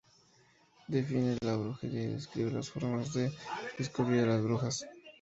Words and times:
Define 0.89 1.37
la 1.43 1.57
brujería 1.57 2.01
y 2.01 2.07
describe 2.13 2.49
las 2.49 2.71
formas 2.71 3.13
de 3.13 3.31
descubrir 3.77 4.21
a 4.23 4.25
las 4.25 4.41
brujas. 4.41 4.87